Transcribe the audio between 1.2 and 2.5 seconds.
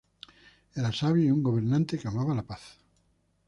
y un gobernante que amaba la